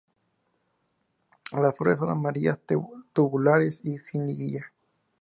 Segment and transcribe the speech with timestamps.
[1.51, 2.57] Las flores son amarillas,
[3.13, 4.65] tubulares y sin lígula.